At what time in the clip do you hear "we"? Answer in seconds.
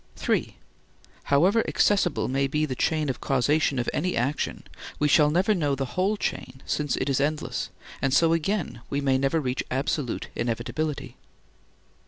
4.97-5.07, 8.89-8.99